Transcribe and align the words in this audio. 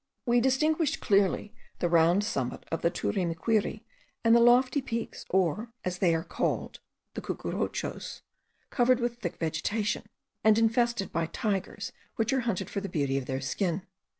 We 0.25 0.41
distinguished 0.41 0.99
clearly 0.99 1.53
the 1.77 1.87
round 1.87 2.23
summit 2.23 2.63
of 2.71 2.81
the 2.81 2.89
Turimiquiri 2.89 3.85
and 4.23 4.35
the 4.35 4.39
lofty 4.39 4.81
peaks 4.81 5.25
or, 5.29 5.71
as 5.85 5.99
they 5.99 6.15
are 6.15 6.23
called, 6.23 6.79
the 7.13 7.21
Cucuruchos, 7.21 8.23
covered 8.71 8.99
with 8.99 9.19
thick 9.19 9.37
vegetation, 9.37 10.07
and 10.43 10.57
infested 10.57 11.11
by 11.11 11.27
tigers 11.27 11.91
which 12.15 12.33
are 12.33 12.39
hunted 12.49 12.67
for 12.67 12.81
the 12.81 12.89
beauty 12.89 13.19
of 13.19 13.27
their 13.27 13.41
skin. 13.41 13.85